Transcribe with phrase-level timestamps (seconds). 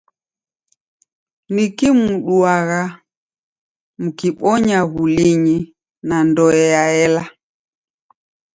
[1.53, 2.81] Niki mduaa
[4.01, 5.57] mukibonya w'ulinyi
[6.07, 7.23] na ndoe yaela?